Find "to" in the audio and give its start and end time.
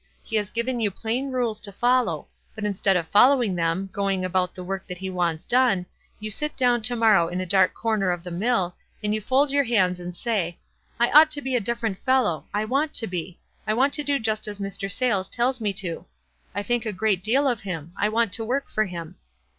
1.61-1.71, 6.81-6.95, 11.29-11.41, 12.95-13.05, 13.93-14.03, 15.81-16.05, 18.33-18.43